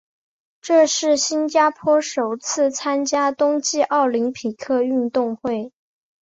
[0.61, 5.71] 这是新加坡首次参加冬季奥林匹克运动会。